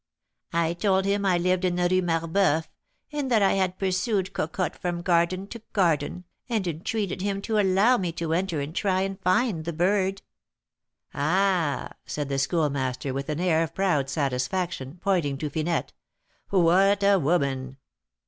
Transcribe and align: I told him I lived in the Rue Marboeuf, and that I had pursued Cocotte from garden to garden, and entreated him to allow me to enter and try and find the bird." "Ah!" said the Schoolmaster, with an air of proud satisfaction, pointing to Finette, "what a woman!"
I 0.53 0.73
told 0.73 1.05
him 1.05 1.27
I 1.27 1.37
lived 1.37 1.63
in 1.63 1.75
the 1.75 1.87
Rue 1.87 2.01
Marboeuf, 2.01 2.67
and 3.11 3.29
that 3.29 3.43
I 3.43 3.53
had 3.53 3.77
pursued 3.77 4.33
Cocotte 4.33 4.75
from 4.75 5.03
garden 5.03 5.45
to 5.49 5.61
garden, 5.73 6.23
and 6.49 6.65
entreated 6.67 7.21
him 7.21 7.39
to 7.43 7.59
allow 7.59 7.97
me 7.97 8.11
to 8.13 8.33
enter 8.33 8.59
and 8.61 8.73
try 8.75 9.01
and 9.01 9.21
find 9.21 9.63
the 9.63 9.73
bird." 9.73 10.23
"Ah!" 11.13 11.91
said 12.07 12.29
the 12.29 12.39
Schoolmaster, 12.39 13.13
with 13.13 13.29
an 13.29 13.39
air 13.39 13.61
of 13.61 13.75
proud 13.75 14.09
satisfaction, 14.09 14.97
pointing 15.01 15.37
to 15.37 15.51
Finette, 15.51 15.93
"what 16.49 17.03
a 17.03 17.17
woman!" 17.19 17.77